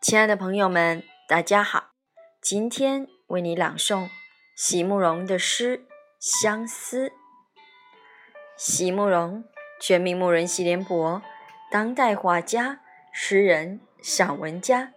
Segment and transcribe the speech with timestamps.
[0.00, 1.90] 亲爱的朋友们，大家好！
[2.40, 4.08] 今天为你朗诵
[4.56, 5.76] 席慕容的诗
[6.18, 7.08] 《相思》。
[8.56, 9.44] 席慕容，
[9.78, 11.20] 全名慕人席联博，
[11.70, 12.80] 当代画家、
[13.12, 14.94] 诗人、散文家。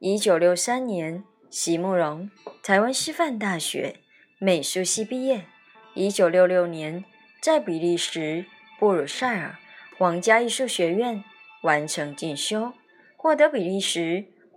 [0.00, 2.28] 一九六三年，席慕容
[2.64, 4.00] 台湾师范大学
[4.40, 5.46] 美术系毕业。
[5.94, 7.04] 一九六六年，
[7.40, 8.46] 在比利时
[8.80, 9.56] 布鲁塞尔
[9.96, 11.22] 皇家艺术学院
[11.62, 12.72] 完成进修，
[13.16, 14.26] 获得比利时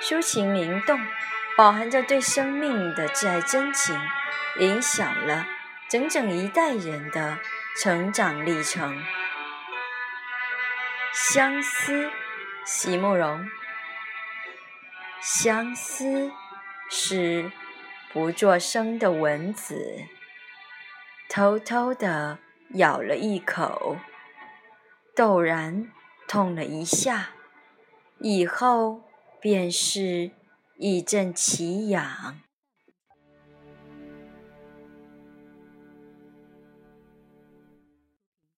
[0.00, 1.00] 抒情灵动，
[1.56, 3.98] 饱含着对生命的挚爱真情，
[4.58, 5.46] 影响了
[5.88, 7.38] 整整一代人的。
[7.80, 9.00] 成长历程，
[11.14, 12.10] 相思，
[12.64, 13.48] 席慕容。
[15.20, 16.32] 相思
[16.90, 17.50] 是
[18.12, 20.04] 不作声的蚊子，
[21.28, 22.38] 偷偷地
[22.74, 23.96] 咬了一口，
[25.14, 25.90] 陡然
[26.26, 27.30] 痛了一下，
[28.18, 29.09] 以后
[29.40, 30.30] 便是
[30.76, 32.40] 一阵奇痒。